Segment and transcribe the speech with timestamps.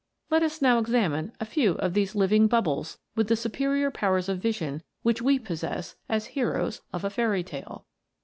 [0.31, 4.39] Let us now examine a few of these living bubbles with the superior powers of
[4.39, 7.85] vision which we possess as heroes of a fairy tale.